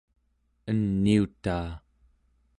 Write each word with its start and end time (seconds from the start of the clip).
eniutaa 0.69 1.69